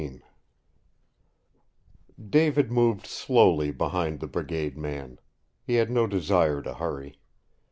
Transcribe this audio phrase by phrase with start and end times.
[0.01, 0.21] XIV
[2.27, 5.19] David moved slowly behind the brigade man.
[5.61, 7.19] He had no desire to hurry.